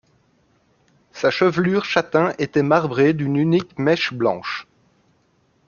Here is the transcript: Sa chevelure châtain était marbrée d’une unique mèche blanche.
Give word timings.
Sa 1.11 1.29
chevelure 1.29 1.85
châtain 1.85 2.33
était 2.39 2.63
marbrée 2.63 3.13
d’une 3.13 3.35
unique 3.35 3.77
mèche 3.77 4.13
blanche. 4.13 4.65